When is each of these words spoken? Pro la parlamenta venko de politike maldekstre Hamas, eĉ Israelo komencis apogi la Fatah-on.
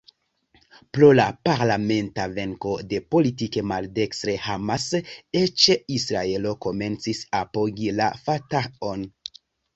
Pro 0.97 1.09
la 1.17 1.25
parlamenta 1.47 2.25
venko 2.37 2.73
de 2.93 3.01
politike 3.17 3.63
maldekstre 3.73 4.35
Hamas, 4.47 4.87
eĉ 5.43 5.69
Israelo 5.99 6.57
komencis 6.69 7.23
apogi 7.43 7.95
la 8.01 8.11
Fatah-on. 8.27 9.07